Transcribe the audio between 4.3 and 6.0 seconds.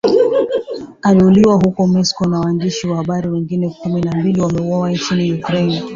wameuawa nchini Ukraine